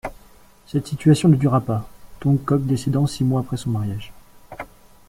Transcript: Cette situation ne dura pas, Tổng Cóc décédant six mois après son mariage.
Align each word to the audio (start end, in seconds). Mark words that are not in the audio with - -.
Cette 0.65 0.87
situation 0.87 1.29
ne 1.29 1.35
dura 1.35 1.61
pas, 1.61 1.87
Tổng 2.21 2.39
Cóc 2.43 2.65
décédant 2.65 3.05
six 3.05 3.23
mois 3.23 3.41
après 3.41 3.55
son 3.57 3.69
mariage. 3.69 4.11